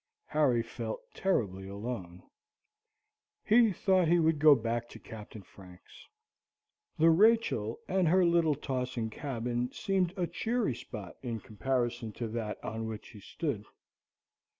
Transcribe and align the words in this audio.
Harry 0.25 0.63
felt 0.63 0.99
terribly 1.13 1.67
alone. 1.67 2.23
He 3.43 3.71
thought 3.71 4.07
he 4.07 4.17
would 4.17 4.39
go 4.39 4.55
back 4.55 4.89
to 4.89 4.99
Captain 4.99 5.43
Franks. 5.43 6.07
The 6.97 7.11
Rachel 7.11 7.79
and 7.87 8.07
her 8.07 8.25
little 8.25 8.55
tossing 8.55 9.11
cabin 9.11 9.71
seemed 9.71 10.15
a 10.17 10.25
cheery 10.25 10.73
spot 10.73 11.17
in 11.21 11.39
comparison 11.39 12.11
to 12.13 12.27
that 12.29 12.57
on 12.63 12.87
which 12.87 13.09
he 13.09 13.19
stood. 13.19 13.63